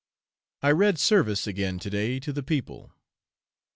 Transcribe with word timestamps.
_I 0.67 0.71
read 0.71 0.97
service 0.97 1.45
again 1.45 1.77
to 1.77 1.91
day 1.91 2.19
to 2.21 2.33
the 2.33 2.41
people. 2.41 2.91